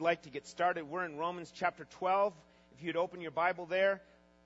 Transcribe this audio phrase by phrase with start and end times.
[0.00, 0.88] we'd like to get started.
[0.88, 2.32] We're in Romans chapter 12.
[2.74, 4.00] If you'd open your Bible there,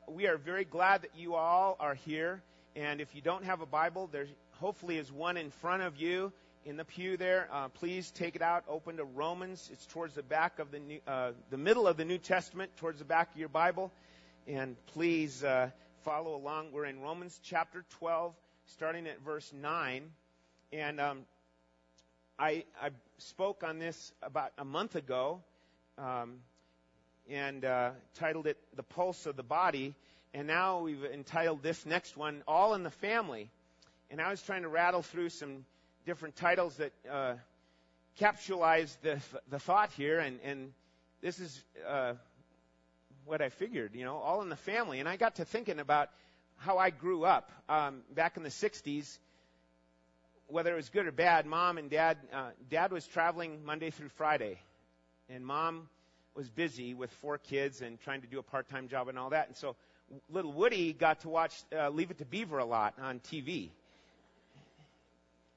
[0.09, 2.43] we are very glad that you all are here.
[2.75, 4.27] And if you don't have a Bible, there
[4.59, 6.33] hopefully is one in front of you
[6.65, 7.49] in the pew there.
[7.53, 9.71] Uh, please take it out, open to Romans.
[9.73, 12.99] It's towards the back of the new, uh, the middle of the New Testament, towards
[12.99, 13.93] the back of your Bible.
[14.49, 15.71] And please uh,
[16.03, 16.73] follow along.
[16.73, 18.35] We're in Romans chapter 12,
[18.67, 20.11] starting at verse 9.
[20.73, 21.19] And um,
[22.39, 25.41] I, I spoke on this about a month ago
[25.99, 26.39] um,
[27.31, 29.95] and uh, titled it The Pulse of the Body.
[30.33, 33.51] And now we've entitled this next one, All in the Family.
[34.11, 35.65] And I was trying to rattle through some
[36.07, 37.35] different titles that uh,
[38.21, 40.19] capsulize the, the thought here.
[40.19, 40.73] And, and
[41.23, 42.15] this is uh,
[43.27, 44.99] what I figured, you know, all in the family.
[44.99, 46.11] And I got to thinking about
[46.57, 49.19] how I grew up um, back in the 60s
[50.49, 54.11] whether it was good or bad, mom and dad, uh, dad was traveling Monday through
[54.11, 54.59] Friday,
[55.29, 55.89] and mom
[56.35, 59.49] was busy with four kids and trying to do a part-time job and all that.
[59.49, 59.77] And so
[60.29, 63.71] little Woody got to watch uh, Leave It to Beaver a lot on TV.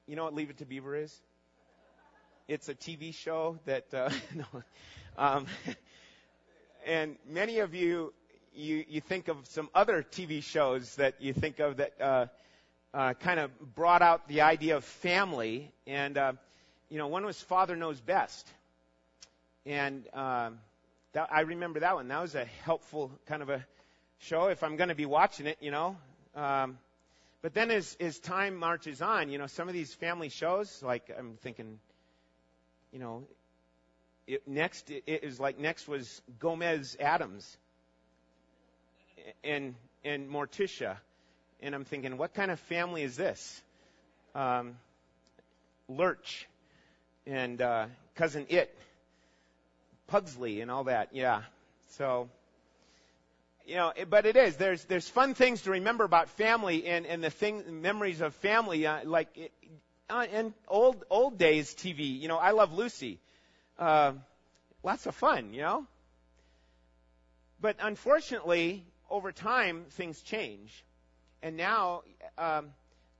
[0.06, 1.20] You know what Leave It to Beaver is?
[2.46, 4.62] It's a TV show that, uh, no,
[5.18, 5.46] um,
[6.86, 8.14] and many of you,
[8.54, 12.26] you, you think of some other TV shows that you think of that, uh,
[12.94, 15.72] uh, kind of brought out the idea of family.
[15.86, 16.32] And, uh,
[16.88, 18.46] you know, one was Father Knows Best.
[19.66, 20.50] And uh,
[21.12, 22.08] that, I remember that one.
[22.08, 23.64] That was a helpful kind of a
[24.20, 25.96] show if I'm going to be watching it, you know.
[26.34, 26.78] Um,
[27.42, 31.14] but then as, as time marches on, you know, some of these family shows, like
[31.16, 31.78] I'm thinking,
[32.92, 33.24] you know,
[34.26, 37.56] it, next it, it was like next was Gomez Addams
[39.42, 40.96] and and Morticia
[41.60, 43.62] and I'm thinking, what kind of family is this?
[44.34, 44.76] Um,
[45.88, 46.46] Lurch
[47.26, 48.76] and uh, cousin It,
[50.06, 51.10] Pugsley, and all that.
[51.12, 51.42] Yeah.
[51.96, 52.28] So,
[53.66, 54.56] you know, it, but it is.
[54.56, 58.86] There's there's fun things to remember about family and and the thing memories of family,
[58.86, 59.52] uh, like
[60.08, 62.18] uh, in old old days TV.
[62.18, 63.18] You know, I love Lucy.
[63.78, 64.12] Uh,
[64.82, 65.86] lots of fun, you know.
[67.60, 70.84] But unfortunately, over time, things change.
[71.42, 72.02] And now,
[72.36, 72.70] um,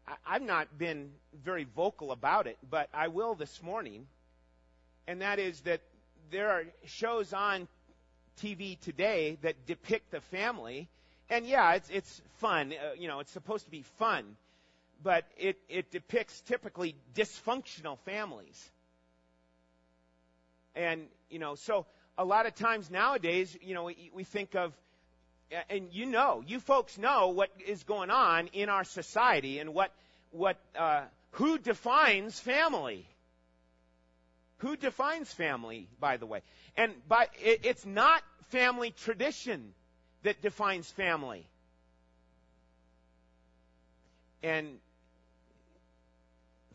[0.06, 1.10] I, I've not been
[1.44, 4.06] very vocal about it, but I will this morning.
[5.06, 5.80] And that is that
[6.30, 7.68] there are shows on
[8.42, 10.88] TV today that depict the family.
[11.30, 12.72] And yeah, it's, it's fun.
[12.72, 14.36] Uh, you know, it's supposed to be fun.
[15.02, 18.70] But it, it depicts typically dysfunctional families.
[20.74, 21.86] And, you know, so
[22.16, 24.72] a lot of times nowadays, you know, we, we think of
[25.70, 29.92] and you know, you folks know what is going on in our society and what,
[30.30, 33.06] what, uh, who defines family.
[34.58, 36.42] Who defines family, by the way?
[36.76, 39.72] And by, it, it's not family tradition
[40.22, 41.46] that defines family.
[44.42, 44.78] And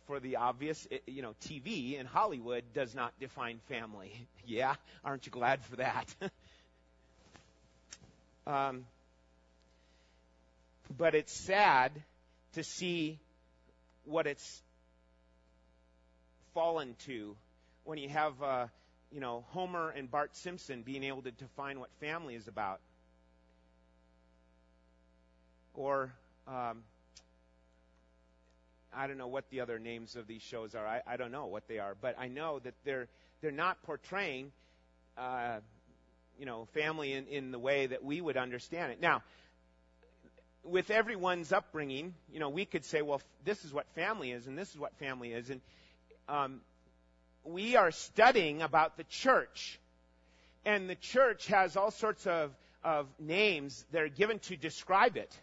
[0.07, 4.12] for the obvious, you know, TV in Hollywood does not define family.
[4.45, 4.75] yeah?
[5.03, 6.13] Aren't you glad for that?
[8.45, 8.85] Um,
[10.97, 11.91] but it's sad
[12.53, 13.19] to see
[14.05, 14.61] what it's
[16.53, 17.35] fallen to
[17.83, 18.67] when you have, uh,
[19.11, 22.79] you know, Homer and Bart Simpson being able to define what family is about.
[25.73, 26.13] Or,
[26.47, 26.83] um,
[28.95, 30.85] I don't know what the other names of these shows are.
[30.85, 33.07] I, I don't know what they are, but I know that they're
[33.41, 34.51] they're not portraying
[35.17, 35.59] uh,
[36.39, 39.01] you know, family in, in the way that we would understand it.
[39.01, 39.23] Now,
[40.63, 44.57] with everyone's upbringing, you know, we could say, well, this is what family is, and
[44.57, 45.61] this is what family is, and
[46.29, 46.61] um,
[47.44, 49.79] we are studying about the church,
[50.66, 52.51] and the church has all sorts of
[52.83, 55.33] of names that are given to describe it.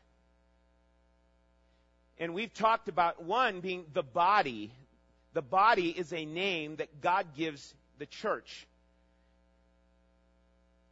[2.19, 4.73] And we've talked about one being the body.
[5.33, 8.67] The body is a name that God gives the church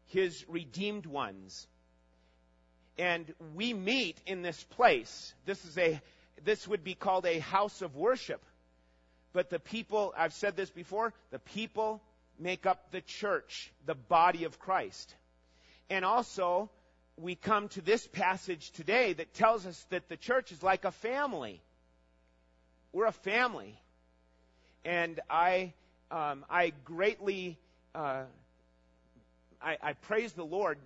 [0.09, 1.67] his redeemed ones.
[2.99, 5.35] And we meet in this place.
[5.47, 6.01] This is a,
[6.45, 8.43] this would be called a house of worship.
[9.33, 12.03] But the people, I've said this before, the people
[12.39, 15.15] make up the church, the body of Christ.
[15.91, 16.71] And also,
[17.17, 20.93] we come to this passage today that tells us that the church is like a
[20.93, 21.61] family.
[22.93, 23.79] We're a family.
[24.85, 25.75] And I,
[26.11, 27.59] um, I greatly
[27.95, 28.25] uh,
[29.61, 30.79] I, I praise the Lord.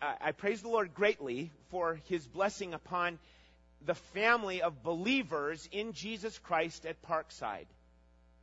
[0.00, 3.18] I praise the Lord greatly for His blessing upon
[3.84, 7.66] the family of believers in Jesus Christ at Parkside.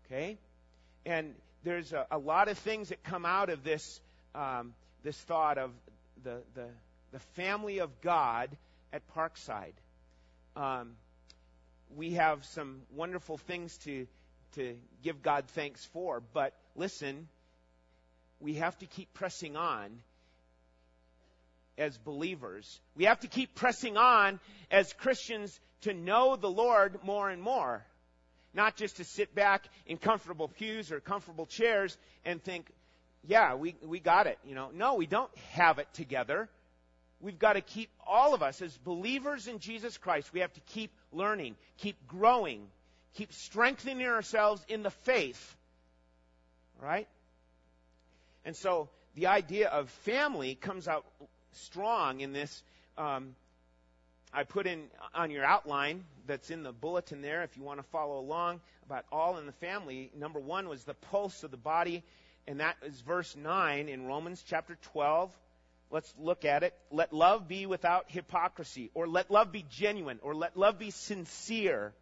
[0.06, 0.38] Okay?
[1.06, 4.02] And there's a, a, lot of things that come out of this
[4.36, 4.74] um,
[5.04, 5.72] this thought of
[6.24, 6.68] the, the
[7.12, 8.50] the family of God
[8.92, 9.74] at Parkside.
[10.56, 10.92] Um,
[11.96, 14.08] we have some wonderful things to
[14.56, 17.28] to give God thanks for, but listen,
[18.40, 19.90] we have to keep pressing on
[21.78, 22.80] as believers.
[22.96, 24.40] We have to keep pressing on
[24.70, 27.86] as Christians to know the Lord more and more.
[28.54, 32.70] Not just to sit back in comfortable pews or comfortable chairs and think,
[33.26, 34.40] yeah, we, we got it.
[34.46, 36.50] You know, no, we don't have it together.
[37.22, 40.32] We've got to keep all of us as believers in Jesus Christ.
[40.34, 42.68] We have to keep learning, keep growing,
[43.14, 45.56] keep strengthening ourselves in the faith.
[46.82, 47.08] Right?
[48.50, 51.06] And so the idea of family comes out
[51.52, 52.64] strong in this.
[52.98, 53.36] Um,
[54.34, 57.84] I put in on your outline that's in the bulletin there if you want to
[57.92, 60.10] follow along about all in the family.
[60.18, 62.02] Number one was the pulse of the body,
[62.48, 65.32] and that is verse 9 in Romans chapter 12.
[65.92, 66.74] Let's look at it.
[66.90, 71.94] Let love be without hypocrisy, or let love be genuine, or let love be sincere.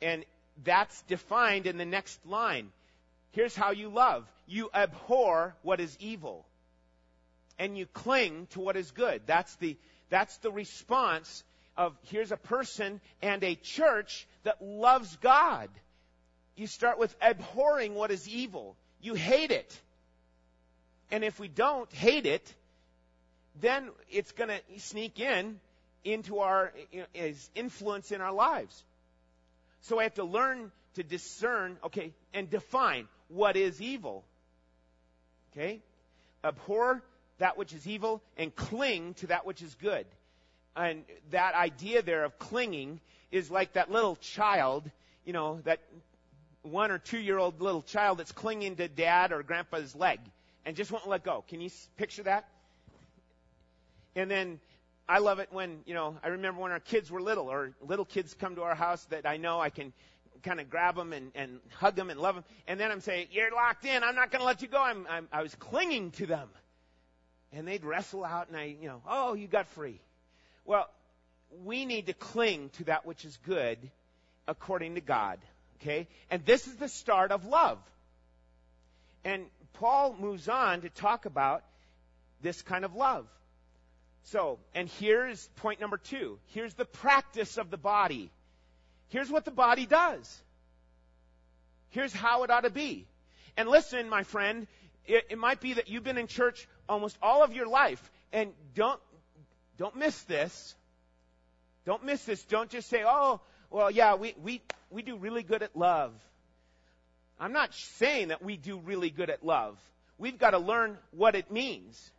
[0.00, 0.24] And
[0.64, 2.72] that's defined in the next line.
[3.34, 6.46] Here's how you love you abhor what is evil,
[7.58, 9.22] and you cling to what is good.
[9.26, 9.76] That's the,
[10.08, 11.42] that's the response
[11.76, 15.68] of here's a person and a church that loves God.
[16.56, 18.76] You start with abhorring what is evil.
[19.00, 19.80] You hate it.
[21.10, 22.54] And if we don't hate it,
[23.60, 25.58] then it's going to sneak in
[26.04, 26.72] into our
[27.14, 28.84] is influence in our lives.
[29.80, 34.24] So I have to learn to discern, okay, and define what is evil.
[35.52, 35.80] Okay?
[36.42, 37.02] Abhor
[37.38, 40.06] that which is evil and cling to that which is good.
[40.76, 43.00] And that idea there of clinging
[43.30, 44.90] is like that little child,
[45.24, 45.80] you know, that
[46.62, 50.20] one or two year old little child that's clinging to dad or grandpa's leg
[50.64, 51.44] and just won't let go.
[51.48, 52.48] Can you picture that?
[54.16, 54.60] And then
[55.08, 58.04] I love it when, you know, I remember when our kids were little or little
[58.04, 59.92] kids come to our house that I know I can
[60.44, 62.44] kind of grab them and, and hug them and love them.
[62.68, 64.04] And then I'm saying, you're locked in.
[64.04, 64.80] I'm not going to let you go.
[64.80, 66.48] I'm, I'm, I was clinging to them.
[67.52, 70.00] And they'd wrestle out and I, you know, oh, you got free.
[70.64, 70.88] Well,
[71.64, 73.78] we need to cling to that which is good
[74.46, 75.38] according to God.
[75.80, 76.08] Okay?
[76.30, 77.78] And this is the start of love.
[79.24, 81.64] And Paul moves on to talk about
[82.42, 83.26] this kind of love.
[84.24, 86.38] So, and here's point number two.
[86.46, 88.30] Here's the practice of the body.
[89.14, 90.42] Here's what the body does.
[91.90, 93.06] Here's how it ought to be.
[93.56, 94.66] And listen, my friend,
[95.06, 98.02] it, it might be that you've been in church almost all of your life,
[98.32, 99.00] and don't
[99.78, 100.74] don't miss this.
[101.86, 102.42] Don't miss this.
[102.42, 103.40] Don't just say, "Oh,
[103.70, 106.12] well, yeah, we we we do really good at love."
[107.38, 109.78] I'm not saying that we do really good at love.
[110.18, 112.10] We've got to learn what it means.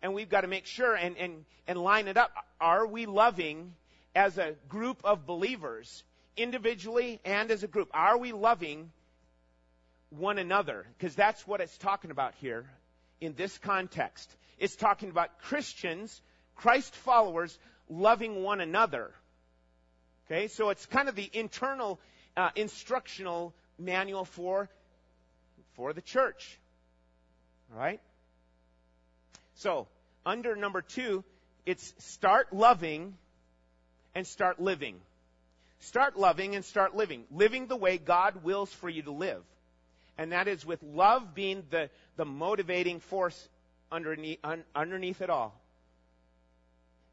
[0.00, 2.30] And we've got to make sure and, and, and line it up.
[2.58, 3.74] Are we loving
[4.14, 6.04] as a group of believers?
[6.38, 7.88] Individually and as a group?
[7.92, 8.90] Are we loving
[10.10, 10.86] one another?
[10.96, 12.66] Because that's what it's talking about here
[13.20, 14.34] in this context.
[14.58, 16.20] It's talking about Christians,
[16.56, 17.58] Christ followers,
[17.88, 19.10] loving one another.
[20.26, 21.98] Okay, so it's kind of the internal
[22.36, 24.68] uh, instructional manual for
[25.74, 26.58] for the church.
[27.72, 28.00] All right.
[29.54, 29.86] So
[30.26, 31.24] under number two,
[31.66, 33.16] it's start loving
[34.14, 35.00] and start living.
[35.80, 37.24] Start loving and start living.
[37.30, 39.42] Living the way God wills for you to live.
[40.16, 43.48] And that is with love being the, the motivating force
[43.90, 45.54] underneath, un, underneath it all.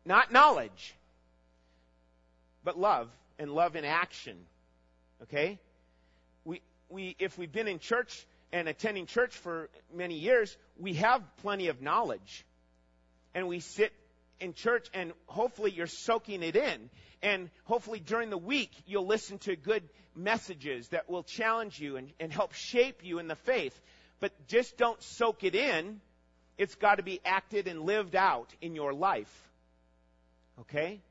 [0.06, 0.96] Not knowledge,
[2.64, 4.38] but love and love in action.
[5.24, 5.60] Okay?
[6.44, 11.22] We, we, if we've been in church and attending church for many years, we have
[11.42, 12.46] plenty of knowledge.
[13.36, 13.94] And we sit
[14.40, 16.90] in church and hopefully you're soaking it in.
[17.22, 19.84] And hopefully during the week, you'll listen to good
[20.16, 23.80] messages that will challenge you and, and help shape you in the faith.
[24.20, 26.02] But just don't soak it in.
[26.58, 29.32] It's got to be acted and lived out in your life.
[30.62, 31.02] Okay?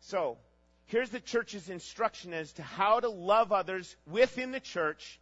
[0.00, 0.38] So,
[0.86, 5.20] here's the church's instruction as to how to love others within the church.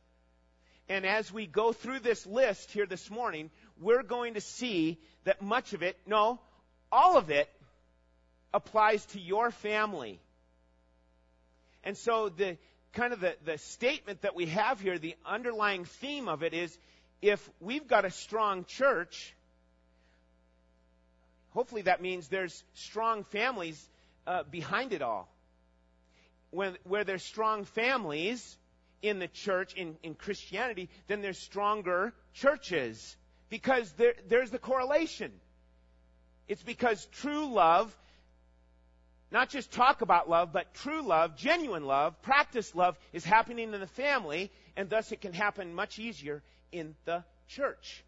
[0.88, 3.50] And as we go through this list here this morning,
[3.80, 6.38] we're going to see that much of it, no,
[6.94, 7.48] all of it
[8.54, 10.20] applies to your family.
[11.82, 12.56] And so the
[12.92, 16.78] kind of the, the statement that we have here, the underlying theme of it is
[17.20, 19.34] if we've got a strong church,
[21.50, 23.88] hopefully that means there's strong families
[24.28, 25.28] uh, behind it all.
[26.52, 28.56] When, where there's strong families
[29.02, 33.16] in the church, in, in Christianity, then there's stronger churches.
[33.50, 35.32] Because there, there's the correlation.
[36.48, 37.94] It's because true love,
[39.30, 43.80] not just talk about love, but true love, genuine love, practice love is happening in
[43.80, 48.04] the family, and thus it can happen much easier in the church.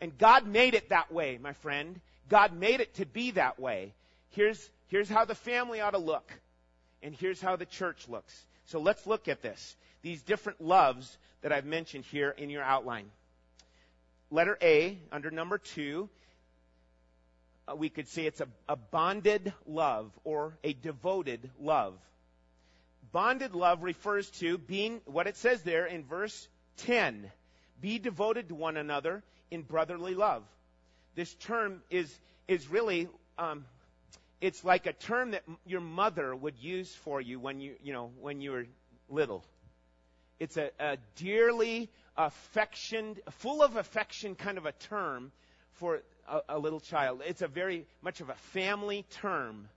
[0.00, 2.00] And God made it that way, my friend.
[2.28, 3.92] God made it to be that way.
[4.30, 6.32] Here's, here's how the family ought to look.
[7.02, 8.46] And here's how the church looks.
[8.66, 9.76] So let's look at this.
[10.02, 13.10] These different loves that I've mentioned here in your outline.
[14.30, 16.08] Letter A, under number two,
[17.76, 21.94] we could say it's a, a bonded love or a devoted love.
[23.12, 26.48] Bonded love refers to being, what it says there in verse
[26.78, 27.30] 10,
[27.80, 30.44] be devoted to one another in brotherly love.
[31.14, 32.12] This term is,
[32.46, 33.08] is really,
[33.38, 33.64] um,
[34.40, 38.10] it's like a term that your mother would use for you when you, you know,
[38.20, 38.66] when you were
[39.08, 39.44] little.
[40.38, 45.32] It's a, a dearly affectioned, full of affection kind of a term
[45.72, 47.22] for a, a little child.
[47.26, 49.68] It's a very much of a family term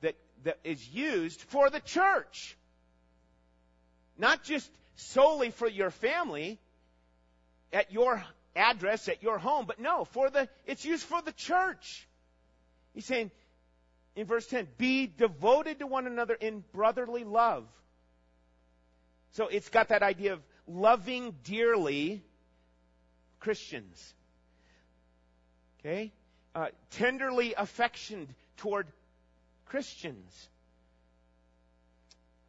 [0.00, 2.56] that, that is used for the church.
[4.18, 6.58] Not just solely for your family
[7.72, 8.24] at your
[8.54, 12.06] address, at your home, but no, for the, it's used for the church.
[12.94, 13.30] He's saying
[14.16, 17.64] in verse 10, be devoted to one another in brotherly love.
[19.32, 22.22] So it's got that idea of loving dearly
[23.38, 24.14] Christians.
[25.86, 26.10] Okay?
[26.54, 28.26] Uh, tenderly affectioned
[28.56, 28.88] toward
[29.66, 30.48] Christians.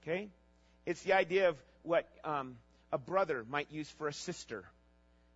[0.01, 0.29] Okay?
[0.87, 2.55] It's the idea of what um,
[2.91, 4.63] a brother might use for a sister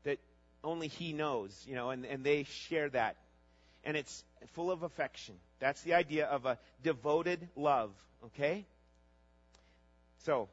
[0.04, 0.18] that
[0.64, 3.18] only he knows, you know, and, and they share that.
[3.84, 5.36] And it's full of affection.
[5.60, 7.92] That's the idea of a devoted love.
[8.26, 8.66] Okay?
[10.26, 10.50] So,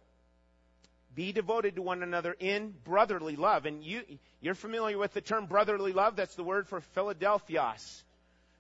[1.19, 3.67] be devoted to one another in brotherly love.
[3.67, 4.03] And you,
[4.41, 6.15] you're familiar with the term brotherly love.
[6.15, 8.05] That's the word for Philadelphios.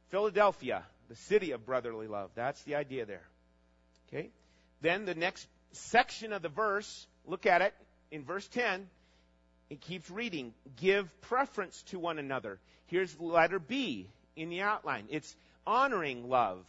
[0.08, 2.30] Philadelphia, the city of brotherly love.
[2.34, 3.22] That's the idea there.
[4.08, 4.30] Okay?
[4.80, 7.74] Then the next section of the verse, look at it
[8.10, 8.88] in verse 10.
[9.70, 10.52] It keeps reading.
[10.80, 12.58] Give preference to one another.
[12.86, 15.04] Here's letter B in the outline.
[15.10, 16.64] It's honoring love.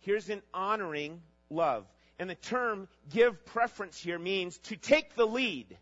[0.00, 1.84] Here's an honoring love.
[2.18, 5.76] And the term give preference here means to take the lead.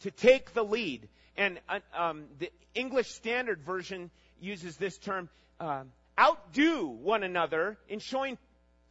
[0.00, 1.08] To take the lead.
[1.36, 4.10] And uh, um, the English Standard Version
[4.40, 5.28] uses this term
[5.60, 5.84] uh,
[6.18, 8.38] outdo one another in showing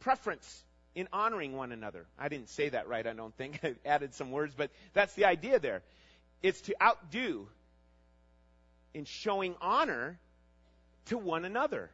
[0.00, 2.06] preference in honoring one another.
[2.18, 3.60] I didn't say that right, I don't think.
[3.64, 5.82] I added some words, but that's the idea there.
[6.42, 7.48] It's to outdo
[8.94, 10.18] in showing honor
[11.06, 11.90] to one another.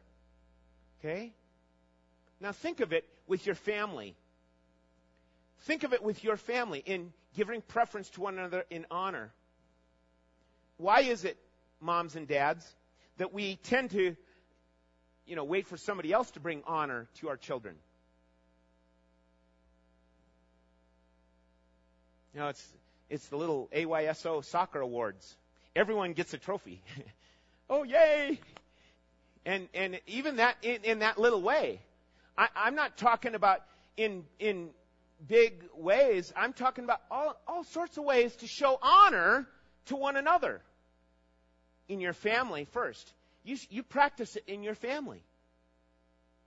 [0.99, 1.31] Okay?
[2.41, 4.15] Now think of it with your family.
[5.61, 9.31] Think of it with your family in giving preference to one another in honor.
[10.77, 11.37] Why is it,
[11.79, 12.65] moms and dads,
[13.17, 14.15] that we tend to,
[15.25, 17.75] you know, wait for somebody else to bring honor to our children?
[22.33, 22.67] You know, it's,
[23.09, 25.35] it's the little AYSO soccer awards.
[25.75, 26.81] Everyone gets a trophy.
[27.69, 28.39] oh, yay!
[29.45, 31.81] And, and even that, in, in that little way.
[32.39, 33.59] I, I'm not talking about
[33.97, 34.69] in, in
[35.27, 36.31] big ways.
[36.37, 39.45] I'm talking about all, all sorts of ways to show honor
[39.87, 40.61] to one another.
[41.89, 43.11] In your family first.
[43.43, 45.21] You, you practice it in your family.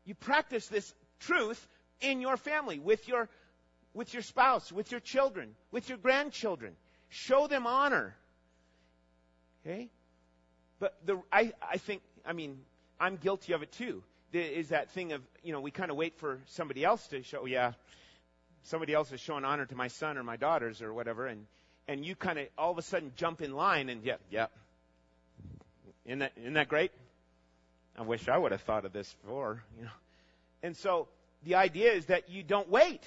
[0.07, 1.69] You practice this truth
[2.01, 3.29] in your family with your,
[3.93, 6.75] with your spouse, with your children, with your grandchildren.
[7.11, 8.17] Show them honor.
[9.67, 9.91] Okay?
[10.79, 12.61] But the, I, I think, I mean,
[12.99, 16.17] I'm guilty of it too is that thing of, you know, we kind of wait
[16.19, 17.73] for somebody else to show, oh, yeah,
[18.65, 21.47] somebody else is showing honor to my son or my daughters or whatever, and,
[21.89, 24.47] and you kind of all of a sudden jump in line and, yeah, yeah.
[26.07, 26.93] Isn't that, isn't that great?
[27.99, 29.91] I wish I would have thought of this before, you know.
[30.63, 31.09] And so
[31.45, 33.03] the idea is that you don't wait.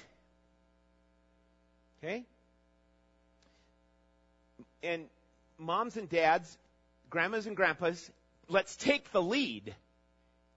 [1.98, 2.24] Okay?
[4.82, 5.06] And
[5.58, 6.56] moms and dads,
[7.10, 8.10] grandmas and grandpas,
[8.48, 9.74] let's take the lead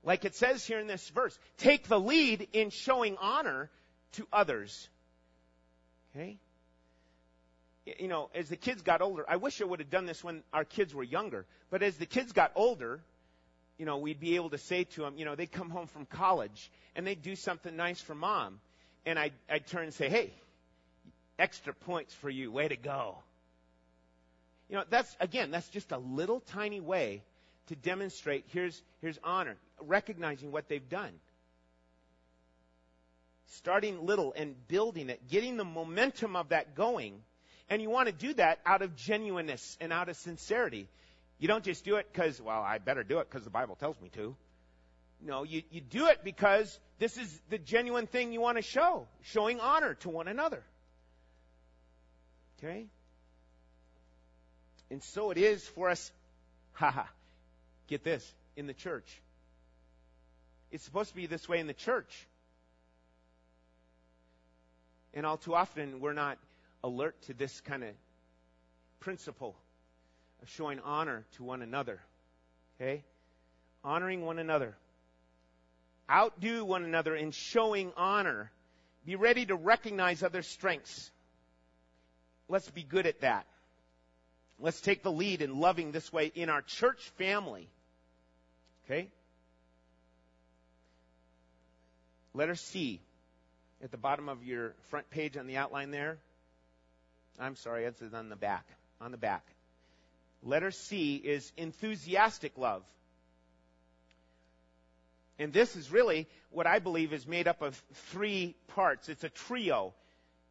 [0.03, 3.69] like it says here in this verse, take the lead in showing honor
[4.13, 4.89] to others.
[6.15, 6.37] Okay?
[7.99, 10.43] You know, as the kids got older, I wish I would have done this when
[10.53, 13.01] our kids were younger, but as the kids got older,
[13.77, 16.05] you know, we'd be able to say to them, you know, they'd come home from
[16.05, 18.59] college and they'd do something nice for mom.
[19.05, 20.33] And I'd, I'd turn and say, hey,
[21.39, 22.51] extra points for you.
[22.51, 23.17] Way to go.
[24.69, 27.23] You know, that's, again, that's just a little tiny way
[27.69, 31.13] to demonstrate here's, here's honor, recognizing what they've done.
[33.53, 37.21] starting little and building it, getting the momentum of that going.
[37.69, 40.87] And you want to do that out of genuineness and out of sincerity.
[41.39, 43.99] You don't just do it because, well, I better do it because the Bible tells
[44.01, 44.35] me to.
[45.21, 49.07] No, you, you do it because this is the genuine thing you want to show,
[49.21, 50.63] showing honor to one another.
[52.57, 52.85] Okay?
[54.89, 56.11] And so it is for us,
[56.73, 57.03] haha,
[57.89, 59.21] get this, in the church.
[60.71, 62.27] It's supposed to be this way in the church.
[65.13, 66.37] And all too often, we're not
[66.83, 67.89] alert to this kind of
[68.99, 69.55] principle
[70.41, 71.99] of showing honor to one another.
[72.79, 73.03] Okay?
[73.83, 74.75] Honoring one another.
[76.09, 78.51] Outdo one another in showing honor.
[79.05, 81.11] Be ready to recognize other strengths.
[82.47, 83.45] Let's be good at that.
[84.59, 87.69] Let's take the lead in loving this way in our church family.
[88.89, 89.07] Okay?
[92.33, 92.99] Letter C
[93.83, 96.17] at the bottom of your front page on the outline there.
[97.39, 98.65] I'm sorry, it's on the back.
[98.99, 99.43] On the back.
[100.43, 102.83] Letter C is enthusiastic love.
[105.37, 107.81] And this is really what I believe is made up of
[108.11, 109.07] three parts.
[109.07, 109.93] It's a trio.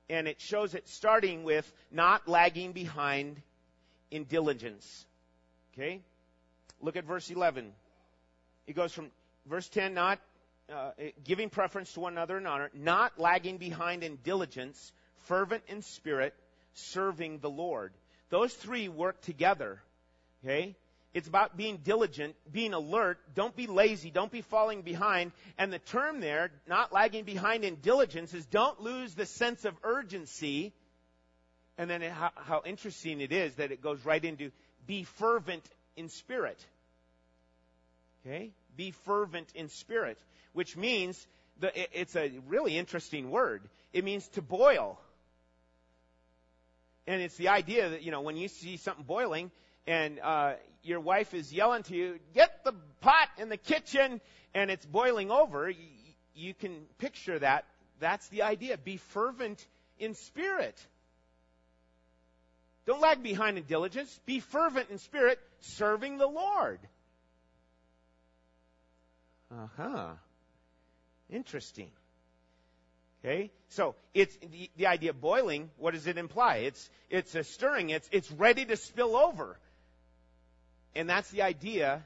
[0.09, 3.43] And it shows it starting with not lagging behind
[4.11, 5.05] in diligence.
[5.75, 6.01] Okay?
[6.81, 7.73] Look at verse 11.
[8.69, 9.11] It goes from
[9.47, 10.21] verse 10, not
[10.73, 10.91] uh,
[11.25, 14.93] giving preference to one another in honor, not lagging behind in diligence,
[15.25, 16.35] fervent in spirit,
[16.75, 17.95] serving the Lord.
[18.29, 19.81] Those three work together.
[20.45, 20.77] Okay?
[21.15, 23.19] It's about being diligent, being alert.
[23.35, 24.11] Don't be lazy.
[24.11, 25.33] Don't be falling behind.
[25.57, 29.75] And the term there, not lagging behind in diligence, is don't lose the sense of
[29.83, 30.75] urgency.
[31.79, 34.53] And then how, how interesting it is that it goes right into
[34.87, 35.65] be fervent
[35.97, 36.63] in spirit.
[38.29, 38.53] Okay?
[38.77, 40.19] Be fervent in spirit
[40.59, 41.25] which means
[41.61, 41.71] the,
[42.01, 43.63] it's a really interesting word.
[43.93, 44.99] It means to boil.
[47.07, 49.53] And it's the idea that, you know, when you see something boiling
[49.87, 54.21] and uh, your wife is yelling to you, get the pot in the kitchen,
[54.53, 55.87] and it's boiling over, you,
[56.35, 57.65] you can picture that.
[58.01, 58.77] That's the idea.
[58.79, 59.65] Be fervent
[60.01, 60.77] in spirit.
[62.85, 64.19] Don't lag behind in diligence.
[64.27, 66.81] Be fervent in spirit, serving the Lord.
[69.51, 70.09] Uh huh.
[71.31, 71.91] Interesting.
[73.25, 73.51] Okay?
[73.69, 76.59] So, it's the, the idea of boiling, what does it imply?
[76.59, 79.59] It's, it's a stirring, it's, it's ready to spill over.
[80.95, 82.05] And that's the idea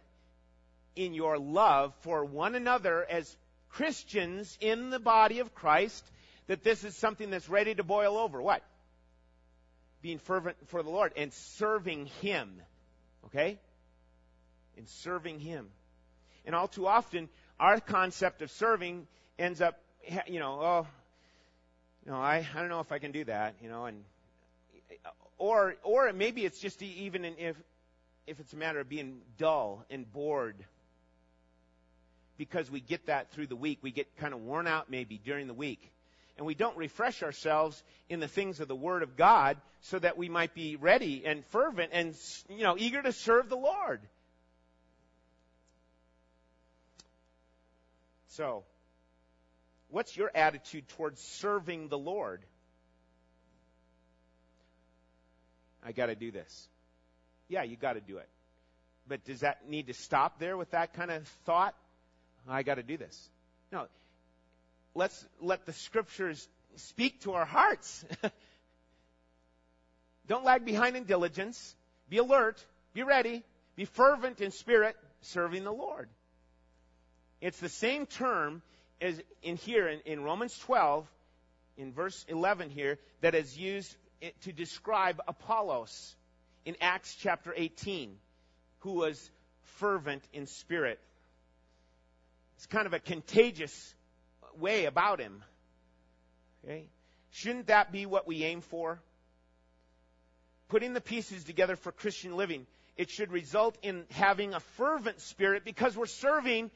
[0.97, 3.37] in your love for one another as
[3.71, 6.05] Christians in the body of Christ,
[6.47, 8.41] that this is something that's ready to boil over.
[8.43, 8.63] What?
[10.03, 12.61] Being fervent for the Lord and serving Him.
[13.27, 13.59] Okay?
[14.77, 15.69] And serving Him.
[16.45, 17.29] And all too often,
[17.59, 19.07] our concept of serving
[19.39, 19.81] ends up,
[20.27, 20.87] you know, oh,
[22.05, 24.03] you know, I, I don't know if I can do that, you know, and,
[25.39, 27.57] or, or maybe it's just even if,
[28.27, 30.57] if it's a matter of being dull and bored
[32.39, 33.79] because we get that through the week.
[33.83, 35.93] We get kind of worn out maybe during the week.
[36.37, 40.17] And we don't refresh ourselves in the things of the Word of God so that
[40.17, 42.17] we might be ready and fervent and,
[42.49, 44.01] you know, eager to serve the Lord.
[48.37, 48.65] So,
[49.89, 52.43] what's your attitude towards serving the Lord?
[55.85, 56.69] I got to do this.
[57.49, 58.29] Yeah, you got to do it.
[59.07, 61.75] But does that need to stop there with that kind of thought?
[62.49, 63.29] I got to do this.
[63.71, 63.87] No.
[64.95, 68.03] Let's let the scriptures speak to our hearts.
[70.27, 71.75] Don't lag behind in diligence.
[72.09, 72.65] Be alert.
[72.95, 73.43] Be ready.
[73.77, 76.09] Be fervent in spirit, serving the Lord.
[77.43, 78.63] It's the same term
[79.01, 81.07] as in here in, in Romans 12,
[81.77, 83.95] in verse 11 here, that is used
[84.43, 86.15] to describe Apollos
[86.65, 88.17] in Acts chapter 18,
[88.79, 89.31] who was
[89.81, 91.01] fervent in spirit.
[92.57, 93.93] It's kind of a contagious
[94.57, 95.43] way about him.
[96.65, 96.85] Okay?
[97.33, 99.01] Shouldn't that be what we aim for?
[100.69, 105.65] Putting the pieces together for Christian living, it should result in having a fervent spirit
[105.65, 106.71] because we're serving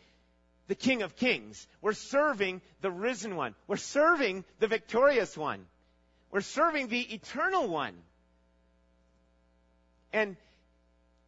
[0.68, 1.66] the King of Kings.
[1.80, 3.54] We're serving the risen one.
[3.66, 5.66] We're serving the victorious one.
[6.30, 7.94] We're serving the eternal one.
[10.12, 10.36] And,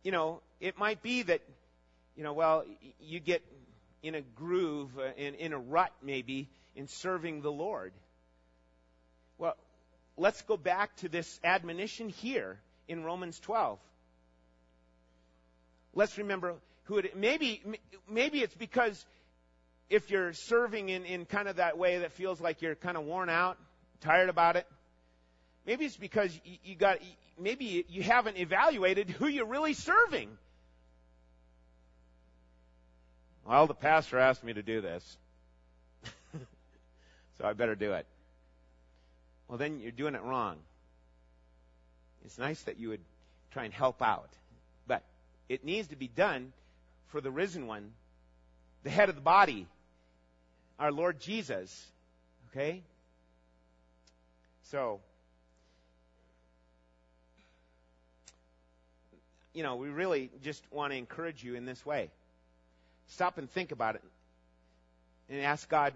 [0.03, 1.41] you know, it might be that,
[2.17, 2.65] you know, well,
[3.01, 3.43] you get
[4.03, 7.93] in a groove, uh, in, in a rut maybe, in serving the Lord.
[9.37, 9.57] Well,
[10.17, 13.79] let's go back to this admonition here in Romans 12.
[15.95, 17.61] Let's remember who it maybe
[18.09, 19.05] maybe it's because
[19.91, 23.05] if you're serving in, in kind of that way that feels like you're kind of
[23.05, 23.59] worn out,
[24.01, 24.67] tired about it,
[25.67, 26.99] maybe it's because you, you got,
[27.39, 30.29] maybe you haven't evaluated who you're really serving.
[33.47, 35.17] Well, the pastor asked me to do this.
[37.39, 38.07] so I better do it.
[39.49, 40.59] Well, then you're doing it wrong.
[42.27, 43.01] It's nice that you would
[43.53, 44.29] try and help out.
[44.87, 45.03] But
[45.49, 46.53] it needs to be done
[47.07, 47.93] for the risen one,
[48.83, 49.67] the head of the body,
[50.79, 51.87] our Lord Jesus.
[52.51, 52.83] Okay?
[54.65, 55.01] So,
[59.55, 62.11] you know, we really just want to encourage you in this way.
[63.09, 64.03] Stop and think about it
[65.29, 65.93] and ask God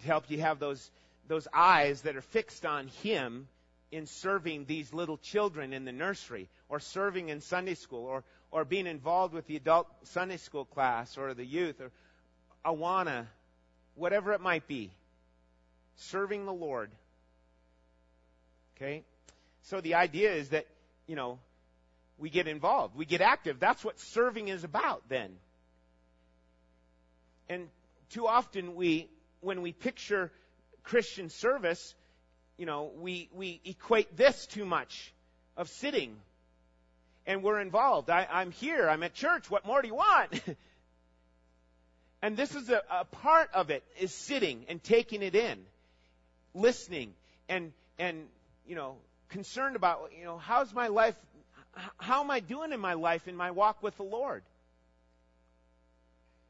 [0.00, 0.90] to help you have those,
[1.28, 3.48] those eyes that are fixed on Him
[3.90, 8.64] in serving these little children in the nursery or serving in Sunday school or, or
[8.64, 11.90] being involved with the adult Sunday school class or the youth or
[12.64, 13.26] Awana,
[13.94, 14.90] whatever it might be.
[15.96, 16.90] Serving the Lord.
[18.76, 19.04] Okay?
[19.62, 20.66] So the idea is that,
[21.06, 21.38] you know,
[22.18, 22.96] we get involved.
[22.96, 23.58] We get active.
[23.60, 25.30] That's what serving is about then.
[27.48, 27.68] And
[28.10, 29.08] too often we,
[29.40, 30.30] when we picture
[30.82, 31.94] Christian service,
[32.56, 35.12] you know, we, we equate this too much
[35.56, 36.16] of sitting.
[37.26, 38.10] And we're involved.
[38.10, 38.88] I, I'm here.
[38.88, 39.50] I'm at church.
[39.50, 40.42] What more do you want?
[42.22, 45.58] and this is a, a part of it is sitting and taking it in,
[46.54, 47.12] listening
[47.48, 48.28] and, and,
[48.66, 48.94] you know,
[49.28, 51.16] concerned about, you know, how's my life,
[51.98, 54.42] how am I doing in my life in my walk with the Lord?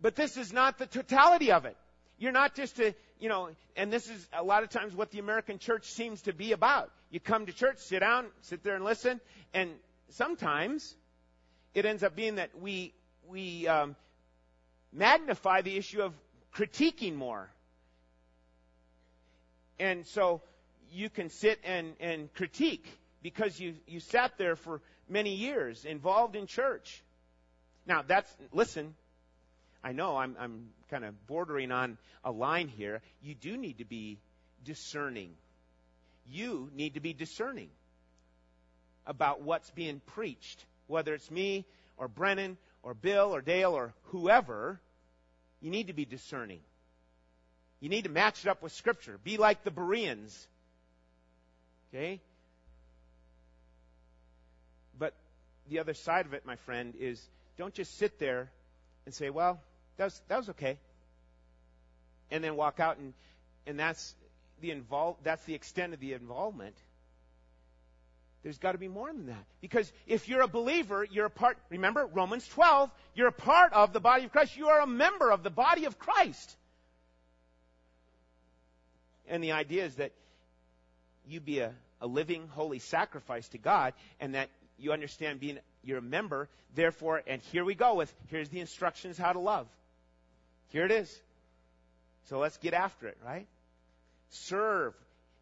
[0.00, 1.76] But this is not the totality of it.
[2.18, 5.20] You're not just a, you know, and this is a lot of times what the
[5.20, 6.90] American church seems to be about.
[7.10, 9.20] You come to church, sit down, sit there and listen,
[9.54, 9.70] and
[10.10, 10.94] sometimes
[11.74, 12.92] it ends up being that we
[13.28, 13.96] we um,
[14.92, 16.12] magnify the issue of
[16.54, 17.48] critiquing more,
[19.78, 20.42] and so
[20.90, 22.86] you can sit and and critique
[23.22, 27.02] because you you sat there for many years involved in church.
[27.86, 28.94] Now that's listen.
[29.84, 33.00] I know I'm, I'm kind of bordering on a line here.
[33.20, 34.20] You do need to be
[34.64, 35.30] discerning.
[36.30, 37.68] You need to be discerning
[39.06, 44.80] about what's being preached, whether it's me or Brennan or Bill or Dale or whoever.
[45.60, 46.60] You need to be discerning.
[47.80, 49.18] You need to match it up with Scripture.
[49.22, 50.46] Be like the Bereans.
[51.88, 52.20] Okay?
[54.98, 55.14] But
[55.68, 57.20] the other side of it, my friend, is
[57.56, 58.50] don't just sit there
[59.04, 59.60] and say, well,
[59.96, 60.78] that was, that was okay.
[62.30, 63.12] And then walk out and,
[63.66, 64.14] and that's
[64.60, 66.76] the involve, that's the extent of the involvement.
[68.42, 69.44] There's got to be more than that.
[69.60, 73.92] Because if you're a believer, you're a part, remember Romans 12, you're a part of
[73.92, 74.56] the body of Christ.
[74.56, 76.56] You are a member of the body of Christ.
[79.28, 80.12] And the idea is that
[81.28, 85.98] you be a, a living, holy sacrifice to God, and that you understand being you're
[85.98, 89.66] a member, therefore, and here we go with here's the instructions how to love.
[90.68, 91.22] Here it is.
[92.28, 93.46] So let's get after it, right?
[94.30, 94.94] Serve,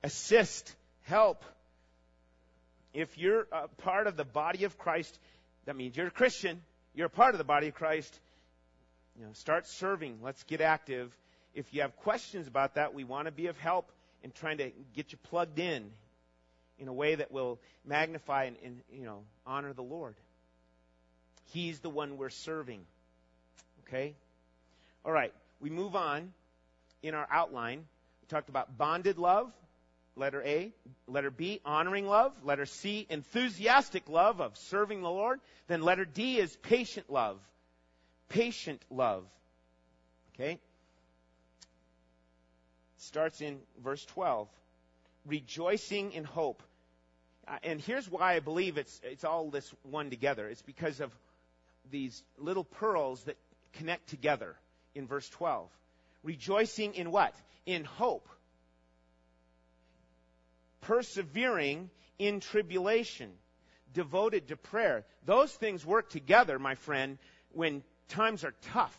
[0.03, 1.45] assist, help.
[2.93, 5.19] If you're a part of the body of Christ,
[5.67, 6.61] that means you're a Christian,
[6.95, 8.19] you're a part of the body of Christ.
[9.19, 10.19] You know, start serving.
[10.23, 11.17] Let's get active.
[11.55, 13.91] If you have questions about that, we want to be of help
[14.23, 15.91] in trying to get you plugged in
[16.79, 20.15] in a way that will magnify and, and you know honor the Lord.
[21.53, 22.81] He's the one we're serving.
[23.87, 24.15] Okay?
[25.05, 26.33] All right, we move on
[27.03, 27.79] in our outline.
[28.23, 29.53] We talked about bonded love,
[30.17, 30.73] letter A.
[31.07, 32.33] Letter B, honoring love.
[32.45, 35.41] Letter C, enthusiastic love of serving the Lord.
[35.69, 37.39] Then letter D is patient love.
[38.29, 39.25] Patient love.
[40.35, 40.59] Okay?
[42.99, 44.49] Starts in verse 12.
[45.27, 46.63] Rejoicing in hope.
[47.49, 50.49] Uh, and here's why I believe it's, it's all this one together.
[50.49, 51.11] It's because of
[51.91, 53.37] these little pearls that
[53.75, 54.55] connect together
[54.95, 55.69] in verse 12.
[56.23, 57.35] Rejoicing in what?
[57.67, 58.29] In hope.
[60.83, 63.31] Persevering in tribulation.
[63.93, 65.05] Devoted to prayer.
[65.25, 67.19] Those things work together, my friend,
[67.53, 68.97] when times are tough.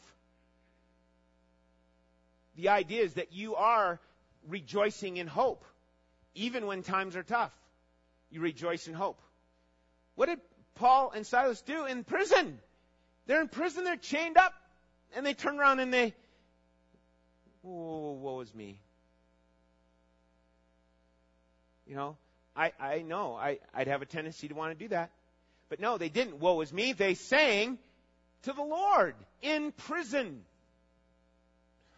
[2.55, 3.99] The idea is that you are
[4.47, 5.65] rejoicing in hope,
[6.35, 7.53] even when times are tough.
[8.29, 9.21] You rejoice in hope.
[10.15, 10.39] What did
[10.75, 12.59] Paul and Silas do in prison?
[13.27, 14.53] They're in prison, they're chained up,
[15.15, 16.13] and they turn around and they,
[17.63, 18.81] oh, woe is me.
[21.91, 22.15] You know,
[22.55, 25.11] I, I know I, I'd have a tendency to want to do that.
[25.67, 26.39] But no, they didn't.
[26.39, 26.93] Woe is me.
[26.93, 27.77] They sang
[28.43, 30.41] to the Lord in prison.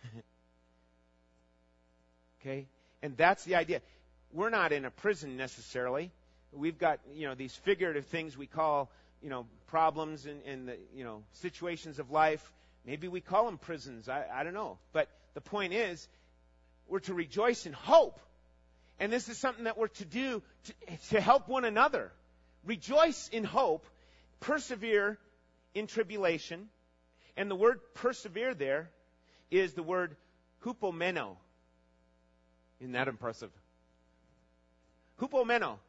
[2.41, 2.65] Okay?
[3.01, 3.82] And that's the idea.
[4.34, 6.12] We're not in a prison necessarily.
[6.51, 8.89] We've got, you know, these figurative things we call,
[9.21, 12.51] you know, problems and, and the, you know, situations of life.
[12.86, 14.10] Maybe we call them prisons.
[14.10, 14.79] I, I don't know.
[14.91, 16.06] But the point is,
[16.89, 18.19] we're to rejoice in hope.
[19.03, 20.73] And this is something that we're to do to,
[21.09, 22.09] to help one another.
[22.63, 23.85] Rejoice in hope,
[24.39, 25.17] persevere
[25.75, 26.69] in tribulation.
[27.35, 28.89] And the word persevere there
[29.51, 30.15] is the word
[30.63, 31.35] hupomeno.
[32.79, 33.51] Isn't that impressive?
[35.19, 35.79] Hupomeno.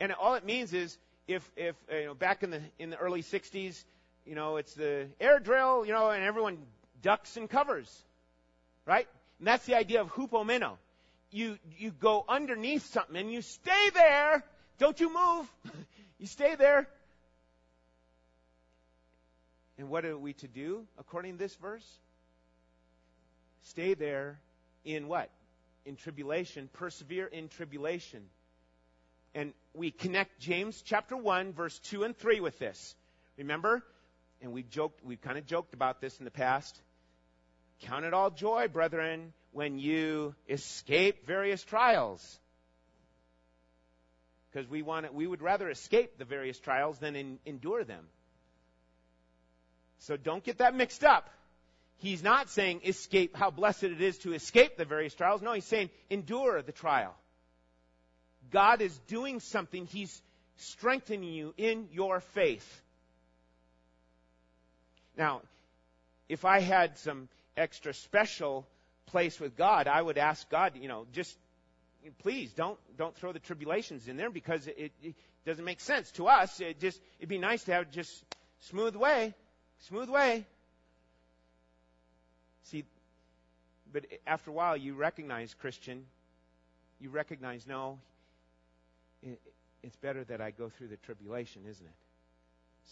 [0.00, 2.96] And all it means is if, if uh, you know, back in the, in the
[2.96, 3.84] early 60s,
[4.26, 6.58] you know, it's the air drill, you know, and everyone
[7.00, 7.96] ducks and covers.
[8.86, 9.06] Right?
[9.38, 10.78] And that's the idea of hupomeno.
[11.30, 14.44] You, you go underneath something and you stay there.
[14.78, 15.52] Don't you move.
[16.18, 16.88] you stay there.
[19.78, 21.86] And what are we to do according to this verse?
[23.62, 24.40] Stay there
[24.84, 25.30] in what?
[25.84, 26.68] In tribulation.
[26.72, 28.22] Persevere in tribulation.
[29.34, 32.96] And we connect James chapter 1, verse 2 and 3 with this.
[33.36, 33.84] Remember?
[34.40, 36.80] And we've joked, we've kind of joked about this in the past.
[37.82, 42.38] Count it all joy, brethren, when you escape various trials.
[44.50, 48.04] Because we want it, we would rather escape the various trials than in, endure them.
[50.00, 51.28] So don't get that mixed up.
[51.98, 55.42] He's not saying escape, how blessed it is to escape the various trials.
[55.42, 57.14] No, he's saying endure the trial.
[58.50, 59.86] God is doing something.
[59.86, 60.22] He's
[60.56, 62.82] strengthening you in your faith.
[65.16, 65.42] Now,
[66.28, 68.66] if I had some extra special
[69.08, 71.36] place with God, I would ask God, you know, just
[72.20, 76.28] please don't don't throw the tribulations in there because it, it doesn't make sense to
[76.28, 76.60] us.
[76.60, 78.24] It just it'd be nice to have just
[78.70, 79.34] smooth way,
[79.88, 80.46] smooth way.
[82.64, 82.84] See,
[83.92, 86.04] but after a while, you recognize Christian.
[87.00, 87.98] You recognize no.
[89.22, 89.40] It,
[89.82, 91.92] it's better that I go through the tribulation, isn't it?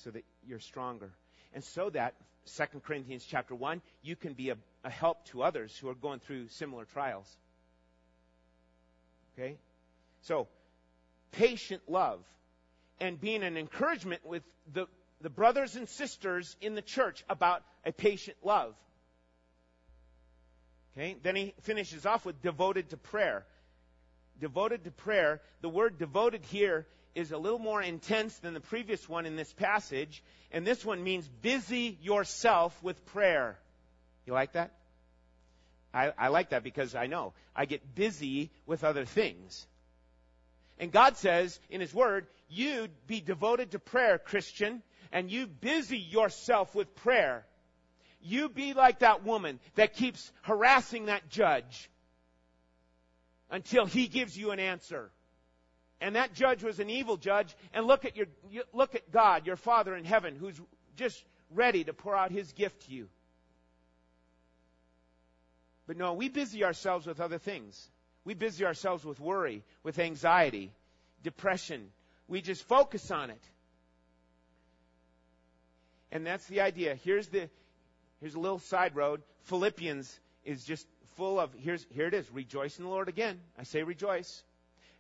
[0.05, 1.11] So that you're stronger
[1.57, 2.15] and so that
[2.55, 6.21] 2 Corinthians chapter 1, you can be a, a help to others who are going
[6.21, 7.27] through similar trials.
[9.35, 9.59] Okay?
[10.23, 10.47] So,
[11.33, 12.21] patient love
[13.01, 14.87] and being an encouragement with the,
[15.21, 18.77] the brothers and sisters in the church about a patient love.
[20.97, 21.17] Okay?
[21.21, 23.45] Then he finishes off with devoted to prayer.
[24.41, 25.43] Devoted to prayer.
[25.63, 29.53] The word devoted here is a little more intense than the previous one in this
[29.53, 30.23] passage,
[30.53, 33.59] and this one means busy yourself with prayer.
[34.27, 34.73] You like that?
[35.95, 39.67] I, I like that because I know I get busy with other things.
[40.79, 45.99] And God says in His Word, you be devoted to prayer, Christian, and you busy
[45.99, 47.47] yourself with prayer.
[48.21, 51.89] You be like that woman that keeps harassing that judge
[53.51, 55.11] until he gives you an answer
[56.01, 58.27] and that judge was an evil judge and look at your
[58.73, 60.61] look at God, your Father in heaven who's
[60.97, 63.09] just ready to pour out his gift to you.
[65.87, 67.89] But no, we busy ourselves with other things.
[68.25, 70.73] We busy ourselves with worry, with anxiety,
[71.23, 71.89] depression.
[72.29, 73.43] We just focus on it.
[76.11, 76.97] And that's the idea.
[77.05, 77.49] Here's the
[78.21, 79.23] here's a little side road.
[79.45, 82.31] Philippians is just full of here's here it is.
[82.33, 83.39] Rejoice in the Lord again.
[83.59, 84.43] I say rejoice.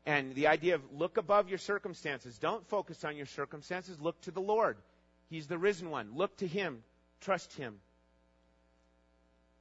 [0.04, 2.38] And the idea of look above your circumstances.
[2.38, 4.00] Don't focus on your circumstances.
[4.00, 4.76] Look to the Lord.
[5.30, 6.10] He's the risen one.
[6.14, 6.84] Look to Him.
[7.20, 7.80] Trust Him.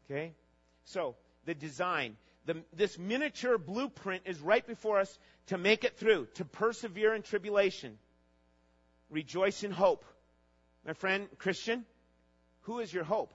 [0.05, 0.33] Okay?
[0.85, 2.17] So, the design.
[2.45, 5.17] The, this miniature blueprint is right before us
[5.47, 7.97] to make it through, to persevere in tribulation.
[9.09, 10.05] Rejoice in hope.
[10.85, 11.85] My friend, Christian,
[12.61, 13.33] who is your hope?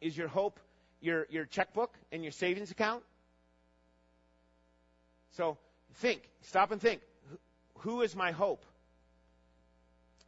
[0.00, 0.60] Is your hope
[1.00, 3.02] your, your checkbook and your savings account?
[5.36, 5.58] So
[5.94, 7.00] think, stop and think.
[7.78, 8.64] Who is my hope?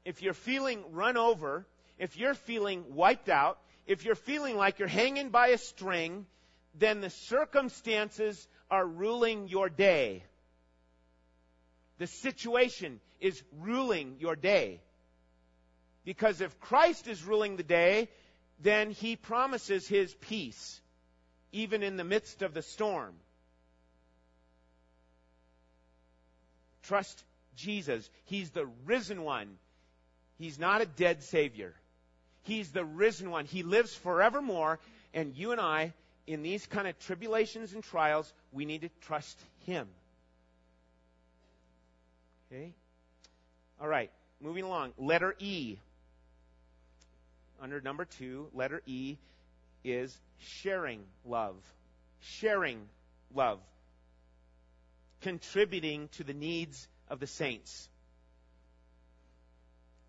[0.04, 1.66] If you're feeling run over,
[1.98, 6.27] if you're feeling wiped out, if you're feeling like you're hanging by a string,
[6.74, 10.22] then the circumstances are ruling your day.
[11.96, 14.83] The situation is ruling your day.
[16.05, 18.11] Because if Christ is ruling the day,
[18.61, 20.81] then he promises his peace,
[21.53, 23.14] even in the midst of the storm.
[26.83, 27.24] Trust
[27.57, 28.09] Jesus.
[28.24, 29.57] He's the risen one.
[30.37, 31.74] He's not a dead Savior.
[32.42, 33.44] He's the risen one.
[33.44, 34.79] He lives forevermore.
[35.14, 35.92] And you and I,
[36.27, 39.87] in these kind of tribulations and trials, we need to trust Him.
[42.51, 42.72] Okay?
[43.81, 44.11] All right.
[44.40, 44.92] Moving along.
[44.98, 45.77] Letter E.
[47.61, 49.16] Under number two, letter E.
[49.85, 51.57] is sharing love.
[52.20, 52.81] Sharing
[53.35, 53.59] love.
[55.22, 57.88] Contributing to the needs of the saints.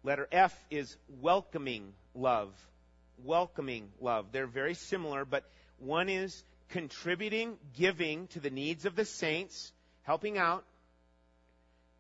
[0.03, 2.53] Letter F is welcoming love.
[3.23, 4.27] Welcoming love.
[4.31, 5.43] They're very similar, but
[5.77, 10.63] one is contributing, giving to the needs of the saints, helping out.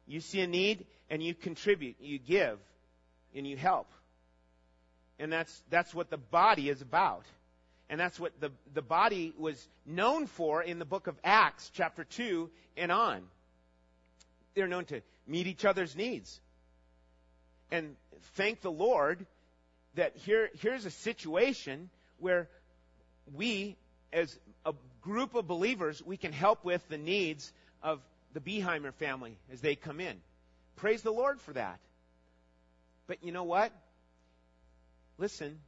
[0.07, 2.57] You see a need and you contribute, you give,
[3.35, 3.91] and you help.
[5.19, 7.25] And that's, that's what the body is about.
[7.89, 12.03] And that's what the, the body was known for in the book of Acts, chapter
[12.03, 13.23] 2 and on.
[14.53, 16.39] They're known to meet each other's needs.
[17.71, 17.95] And
[18.35, 19.25] thank the Lord
[19.95, 22.47] that here, here's a situation where
[23.33, 23.77] we,
[24.11, 27.51] as a group of believers, we can help with the needs
[27.81, 27.99] of
[28.33, 30.17] the Beheimer family as they come in.
[30.75, 31.79] Praise the Lord for that.
[33.07, 33.71] But you know what?
[35.17, 35.59] Listen,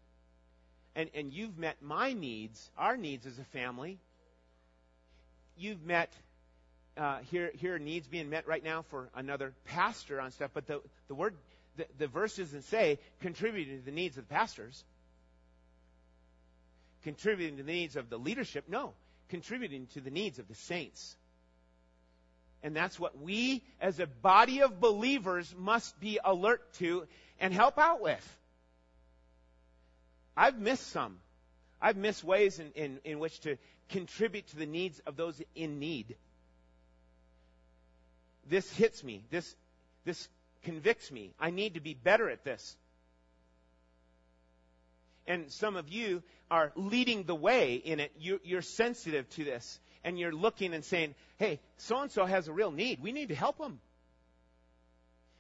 [0.96, 4.00] and, and you've met my needs, our needs as a family.
[5.58, 6.12] You've met
[6.98, 10.82] uh, here here needs being met right now for another pastor on stuff, but the
[11.08, 11.36] the word
[11.77, 14.84] the, the verse doesn't say contributing to the needs of the pastors,
[17.03, 18.65] contributing to the needs of the leadership.
[18.67, 18.93] No,
[19.29, 21.15] contributing to the needs of the saints.
[22.63, 27.07] And that's what we as a body of believers must be alert to
[27.39, 28.38] and help out with.
[30.38, 31.17] I've missed some.
[31.81, 33.57] I've missed ways in, in, in which to
[33.89, 36.15] contribute to the needs of those in need.
[38.47, 39.23] This hits me.
[39.31, 39.55] This,
[40.05, 40.27] this
[40.63, 41.34] convicts me.
[41.39, 42.76] I need to be better at this.
[45.28, 48.12] And some of you are leading the way in it.
[48.19, 49.80] You, you're sensitive to this.
[50.04, 53.02] And you're looking and saying, hey, so and so has a real need.
[53.02, 53.80] We need to help them.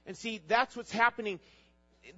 [0.05, 1.39] And see, that's what's happening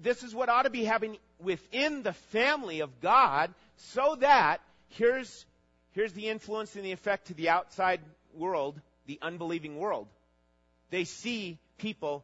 [0.02, 5.46] this is what ought to be happening within the family of God so that here's,
[5.92, 8.02] here's the influence and the effect to the outside
[8.34, 10.08] world, the unbelieving world.
[10.90, 12.24] They see people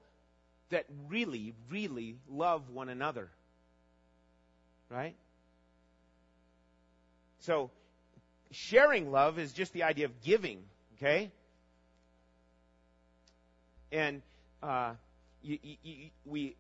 [0.70, 3.30] that really, really love one another.
[4.90, 5.16] Right?
[7.42, 7.72] So,
[8.52, 10.64] sharing love is just the idea of giving,
[10.98, 11.32] okay?
[13.92, 14.22] And
[14.62, 14.94] uh,
[15.42, 16.56] you, you, you, we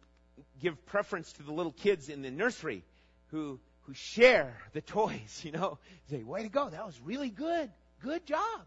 [0.61, 2.83] give preference to the little kids in the nursery
[3.27, 5.79] who who share the toys, you know.
[6.09, 7.71] Say, way to go, that was really good.
[8.01, 8.61] Good job.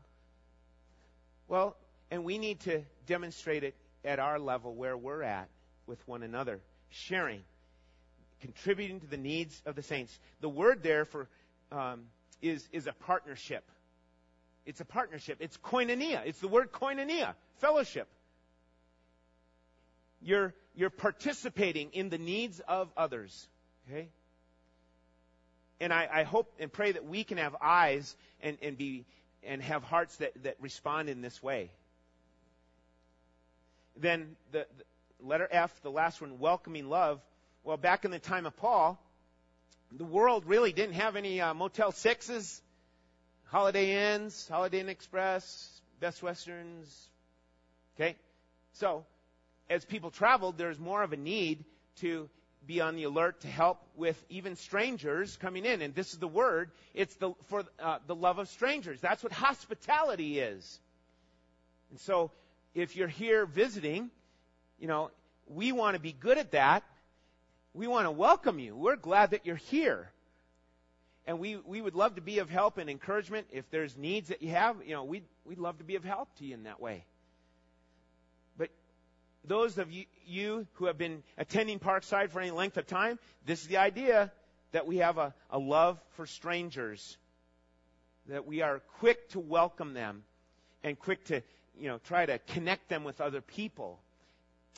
[1.49, 1.77] Well,
[2.11, 5.49] and we need to demonstrate it at our level where we're at
[5.87, 6.61] with one another,
[6.91, 7.43] sharing,
[8.41, 10.19] contributing to the needs of the saints.
[10.41, 11.29] The word there for
[11.71, 12.05] um,
[12.41, 13.65] is is a partnership.
[14.65, 15.39] It's a partnership.
[15.41, 16.23] It's koinonia.
[16.25, 18.09] It's the word koinonia, fellowship.
[20.21, 23.49] You're you're participating in the needs of others.
[23.89, 24.09] Okay?
[25.81, 29.05] And I, I hope and pray that we can have eyes and, and be
[29.43, 31.71] and have hearts that, that respond in this way.
[33.97, 37.21] Then the, the letter F, the last one, welcoming love.
[37.65, 39.01] Well, back in the time of Paul,
[39.91, 42.63] the world really didn't have any uh, Motel Sixes,
[43.45, 47.09] Holiday Inns, Holiday Inn Express, Best Westerns.
[47.95, 48.17] Okay,
[48.73, 49.05] so
[49.69, 51.65] as people traveled, there's more of a need
[51.97, 52.29] to
[52.67, 55.83] be on the alert to help with even strangers coming in.
[55.83, 56.71] And this is the word.
[56.95, 59.01] It's the, for uh, the love of strangers.
[59.01, 60.81] That's what hospitality is.
[61.91, 62.31] And so
[62.75, 64.11] if you're here visiting,
[64.79, 65.11] you know,
[65.47, 66.83] we want to be good at that.
[67.75, 68.77] We want to welcome you.
[68.77, 70.11] We're glad that you're here.
[71.27, 73.47] And we, we would love to be of help and encouragement.
[73.53, 76.35] If there's needs that you have, you know, we'd, we'd love to be of help
[76.39, 77.05] to you in that way
[78.57, 78.71] But
[79.45, 83.61] those of you, you, who have been attending Parkside for any length of time, this
[83.63, 84.33] is the idea
[84.73, 87.17] that we have a, a love for strangers.
[88.29, 90.25] That we are quick to welcome them
[90.83, 91.43] and quick to,
[91.79, 93.99] you know, try to connect them with other people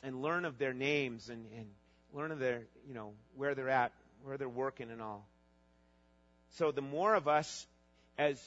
[0.03, 1.67] and learn of their names and, and
[2.13, 3.93] learn of their, you know, where they're at,
[4.25, 5.27] where they're working and all.
[6.53, 7.67] So the more of us
[8.17, 8.41] as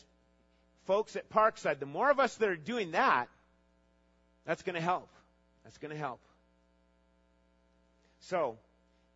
[0.86, 3.28] folks at Parkside, the more of us that are doing that,
[4.46, 5.10] that's going to help.
[5.64, 6.22] That's going to help.
[8.22, 8.58] So,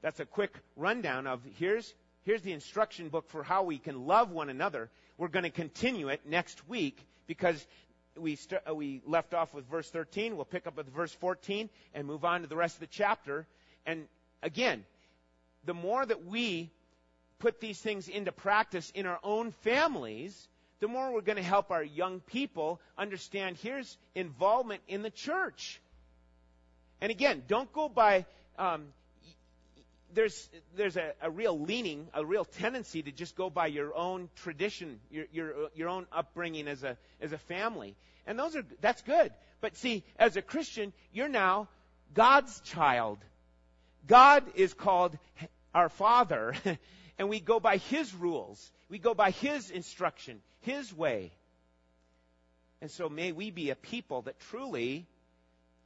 [0.01, 1.93] that's a quick rundown of here's
[2.23, 4.89] here's the instruction book for how we can love one another.
[5.17, 6.97] We're going to continue it next week
[7.27, 7.65] because
[8.17, 10.35] we st- uh, we left off with verse 13.
[10.35, 13.47] We'll pick up with verse 14 and move on to the rest of the chapter.
[13.85, 14.07] And
[14.43, 14.85] again,
[15.65, 16.71] the more that we
[17.39, 20.47] put these things into practice in our own families,
[20.79, 25.81] the more we're going to help our young people understand here's involvement in the church.
[26.99, 28.25] And again, don't go by
[28.57, 28.87] um,
[30.13, 34.29] there's there's a, a real leaning, a real tendency to just go by your own
[34.37, 37.95] tradition, your your your own upbringing as a as a family,
[38.25, 39.31] and those are that's good.
[39.61, 41.69] But see, as a Christian, you're now
[42.13, 43.19] God's child.
[44.07, 45.17] God is called
[45.73, 46.55] our Father,
[47.17, 48.71] and we go by His rules.
[48.89, 51.31] We go by His instruction, His way.
[52.81, 55.05] And so may we be a people that truly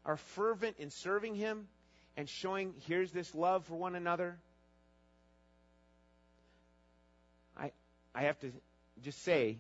[0.06, 1.68] are fervent in serving Him
[2.18, 4.38] and showing here's this love for one another.
[7.58, 7.72] I
[8.14, 8.52] I have to
[9.04, 9.58] just say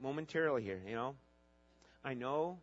[0.00, 1.14] momentarily here, you know,
[2.04, 2.58] I know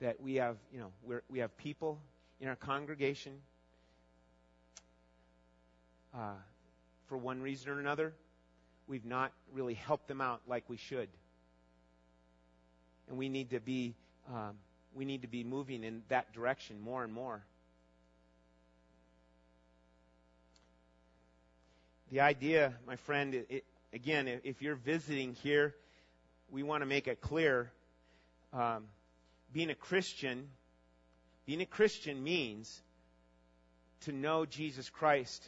[0.00, 1.98] that we have, you know, we we have people
[2.40, 3.32] in our congregation
[6.14, 6.34] uh,
[7.08, 8.12] for one reason or another,
[8.86, 11.08] we've not really helped them out like we should,
[13.08, 13.94] and we need to be
[14.28, 14.56] um,
[14.94, 17.42] we need to be moving in that direction more and more.
[22.12, 25.74] The idea, my friend, it, again, if you're visiting here,
[26.50, 27.72] we want to make it clear.
[28.52, 28.84] Um,
[29.50, 30.48] being a Christian,
[31.46, 32.82] being a Christian means
[34.02, 35.42] to know Jesus Christ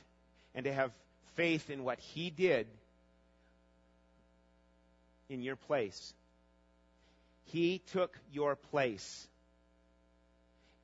[0.55, 0.91] and to have
[1.35, 2.67] faith in what He did
[5.29, 6.15] in your place.
[7.45, 9.29] He took your place.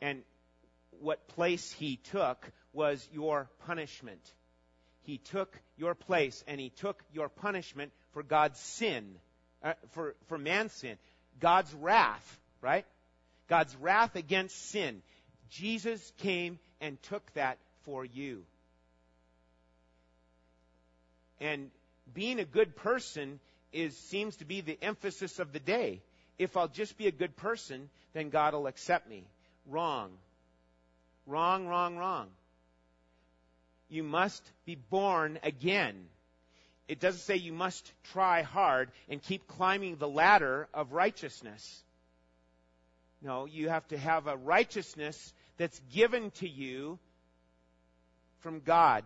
[0.03, 0.21] And
[1.01, 4.21] what place He took was your punishment.
[5.11, 9.17] He took your place and He took your punishment for God's sin,
[9.61, 10.99] uh, for, for man's sin.
[11.41, 12.87] God's wrath, right?
[13.49, 15.03] God's wrath against sin.
[15.49, 18.45] Jesus came and took that for you.
[21.41, 21.73] And
[22.15, 23.41] being a good person
[23.73, 26.03] is seems to be the emphasis of the day.
[26.39, 29.25] If I'll just be a good person, then God will accept me.
[29.67, 30.13] Wrong.
[31.27, 32.29] Wrong, wrong, wrong.
[33.91, 36.07] You must be born again.
[36.89, 41.85] It doesn't say you must try hard and keep climbing the ladder of righteousness.
[43.21, 46.99] No, you have to have a righteousness that's given to you
[48.39, 49.05] from God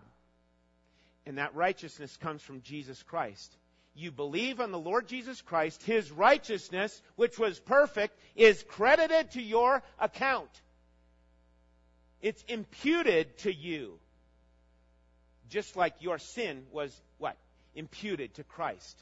[1.27, 3.57] and that righteousness comes from Jesus Christ.
[3.95, 9.43] You believe on the Lord Jesus Christ, His righteousness, which was perfect, is credited to
[9.43, 10.51] your account.
[12.21, 13.99] It's imputed to you.
[15.51, 17.37] Just like your sin was what?
[17.75, 18.97] Imputed to Christ.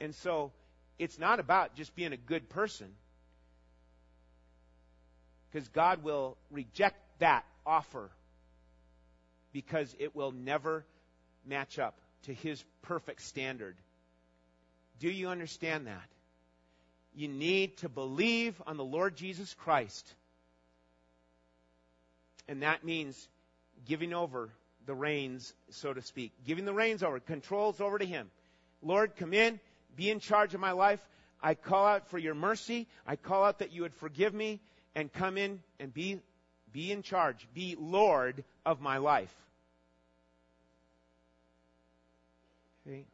[0.00, 0.52] And so,
[0.98, 2.88] it's not about just being a good person.
[5.50, 8.10] Because God will reject that offer
[9.52, 10.84] because it will never
[11.46, 13.76] match up to His perfect standard.
[14.98, 16.08] Do you understand that?
[17.14, 20.12] You need to believe on the Lord Jesus Christ.
[22.48, 23.28] And that means
[23.86, 24.50] giving over
[24.86, 26.32] the reins, so to speak.
[26.46, 28.30] Giving the reins over, controls over to Him.
[28.82, 29.60] Lord, come in,
[29.96, 31.00] be in charge of my life.
[31.42, 32.86] I call out for your mercy.
[33.06, 34.60] I call out that you would forgive me
[34.94, 36.20] and come in and be,
[36.72, 37.46] be in charge.
[37.54, 39.34] Be Lord of my life.
[42.86, 43.04] Okay?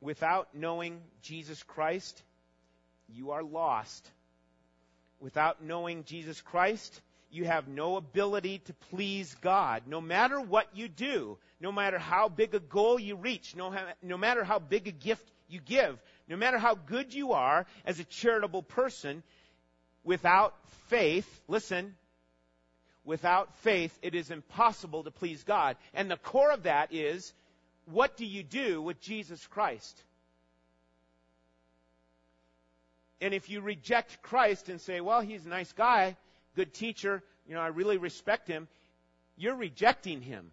[0.00, 2.22] Without knowing Jesus Christ,
[3.08, 4.08] you are lost.
[5.20, 7.00] Without knowing Jesus Christ,
[7.30, 9.82] you have no ability to please God.
[9.86, 14.16] No matter what you do, no matter how big a goal you reach, no, no
[14.16, 15.98] matter how big a gift you give,
[16.28, 19.22] no matter how good you are as a charitable person,
[20.04, 20.54] without
[20.88, 21.94] faith, listen,
[23.04, 25.76] without faith, it is impossible to please God.
[25.94, 27.32] And the core of that is
[27.86, 30.02] what do you do with Jesus Christ?
[33.20, 36.16] And if you reject Christ and say, well, he's a nice guy,
[36.54, 38.68] good teacher, you know, I really respect him,
[39.36, 40.50] you're rejecting him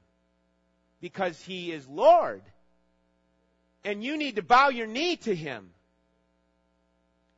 [1.01, 2.41] because he is Lord.
[3.83, 5.69] And you need to bow your knee to him.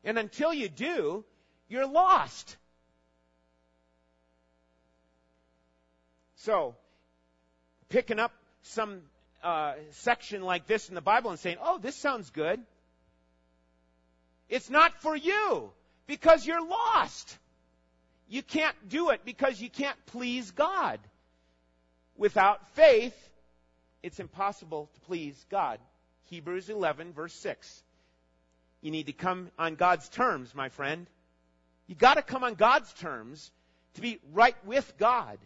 [0.04, 1.26] And until you do,
[1.68, 2.56] you're lost.
[6.36, 6.76] So,
[7.90, 9.02] picking up some
[9.44, 12.62] uh, section like this in the Bible and saying, oh, this sounds good.
[14.50, 15.72] It's not for you
[16.06, 17.38] because you're lost.
[18.30, 21.00] You can't do it because you can't please God.
[22.18, 23.16] Without faith,
[24.04, 25.80] it's impossible to please God.
[26.26, 27.84] Hebrews 11, verse 6.
[28.82, 31.08] You need to come on God's terms, my friend.
[31.88, 33.52] You gotta come on God's terms
[33.96, 35.38] to be right with God.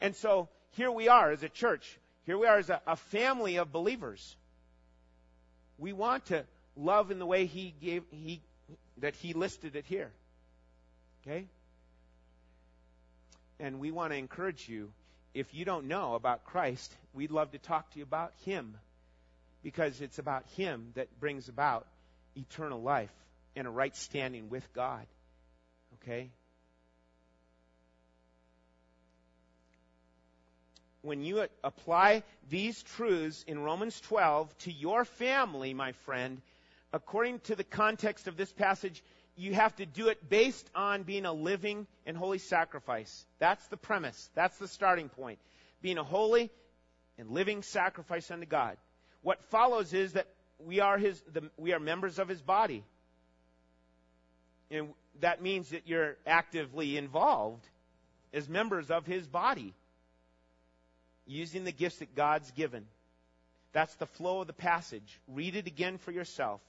[0.00, 1.98] And so here we are as a church.
[2.24, 4.36] Here we are as a, a family of believers.
[5.78, 6.44] We want to
[6.76, 8.40] love in the way he gave he
[8.98, 10.10] that he listed it here.
[11.22, 11.46] Okay?
[13.58, 14.90] And we want to encourage you
[15.36, 18.74] if you don't know about Christ, we'd love to talk to you about Him
[19.62, 21.86] because it's about Him that brings about
[22.34, 23.12] eternal life
[23.54, 25.06] and a right standing with God.
[26.02, 26.30] Okay?
[31.02, 36.40] When you apply these truths in Romans 12 to your family, my friend,
[36.92, 39.02] according to the context of this passage,
[39.36, 43.26] you have to do it based on being a living and holy sacrifice.
[43.38, 44.30] That's the premise.
[44.34, 45.38] That's the starting point.
[45.82, 46.50] Being a holy
[47.18, 48.76] and living sacrifice unto God.
[49.22, 50.26] What follows is that
[50.58, 52.82] we are his, the, we are members of his body.
[54.70, 54.88] And
[55.20, 57.66] that means that you're actively involved
[58.32, 59.74] as members of his body,
[61.26, 62.84] using the gifts that God's given.
[63.72, 65.20] That's the flow of the passage.
[65.28, 66.60] Read it again for yourself.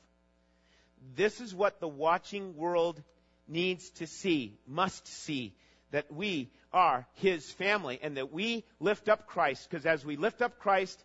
[1.15, 3.01] This is what the watching world
[3.47, 5.53] needs to see, must see,
[5.91, 9.67] that we are His family and that we lift up Christ.
[9.69, 11.03] Because as we lift up Christ,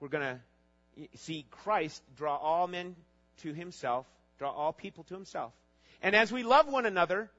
[0.00, 0.38] we're going
[0.98, 2.96] to see Christ draw all men
[3.42, 4.06] to Himself,
[4.38, 5.52] draw all people to Himself.
[6.02, 7.30] And as we love one another,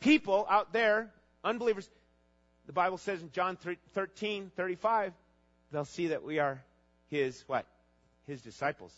[0.00, 1.10] people out there,
[1.42, 1.88] unbelievers,
[2.66, 3.56] the Bible says in John
[3.94, 5.12] 13, 35,
[5.72, 6.62] they'll see that we are
[7.08, 7.66] His, what?
[8.26, 8.92] His disciples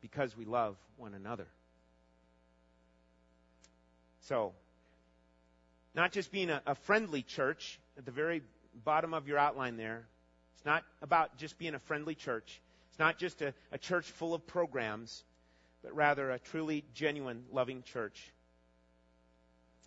[0.00, 1.46] because we love one another.
[4.22, 4.52] So,
[5.94, 8.42] not just being a, a, friendly church at the very
[8.84, 10.06] bottom of your outline there.
[10.54, 12.60] It's not about just being a friendly church.
[12.90, 15.24] It's not just a, a church full of programs,
[15.82, 18.32] but rather a truly genuine, loving church.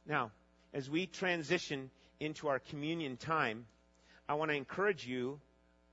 [0.08, 0.32] Now,
[0.74, 1.90] as we transition
[2.20, 3.66] into our communion time,
[4.28, 5.40] I want to encourage you,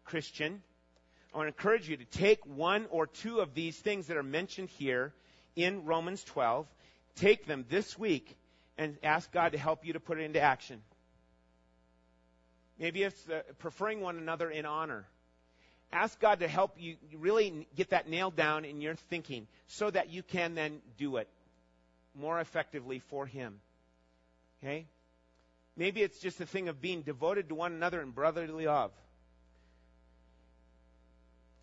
[0.04, 0.62] Christian,
[1.38, 4.24] I want to encourage you to take one or two of these things that are
[4.24, 5.14] mentioned here
[5.54, 6.66] in Romans 12,
[7.14, 8.36] take them this week,
[8.76, 10.82] and ask God to help you to put it into action.
[12.76, 15.06] Maybe it's uh, preferring one another in honor.
[15.92, 20.10] Ask God to help you really get that nailed down in your thinking so that
[20.10, 21.28] you can then do it
[22.16, 23.60] more effectively for Him.
[24.60, 24.86] Okay?
[25.76, 28.90] Maybe it's just a thing of being devoted to one another in brotherly love.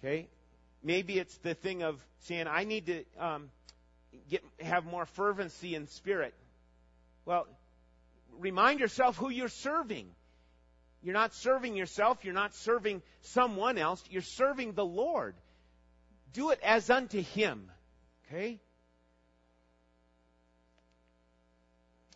[0.05, 0.27] Okay?
[0.83, 3.49] Maybe it's the thing of saying, I need to um,
[4.29, 6.35] get have more fervency in spirit.
[7.25, 7.47] Well,
[8.37, 10.07] remind yourself who you're serving.
[11.01, 12.23] You're not serving yourself.
[12.23, 14.03] You're not serving someone else.
[14.11, 15.33] You're serving the Lord.
[16.33, 17.71] Do it as unto Him.
[18.27, 18.59] Okay?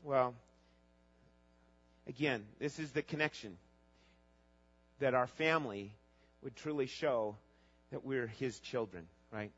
[0.03, 0.35] Well,
[2.07, 3.57] again, this is the connection
[4.99, 5.91] that our family
[6.43, 7.35] would truly show
[7.91, 9.51] that we're his children, right?